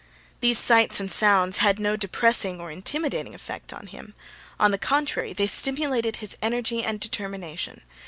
[0.39, 4.15] These sights and sounds had no depressing or intimidating effect on him;
[4.59, 7.81] on the contrary, they stimulated his energy and determination.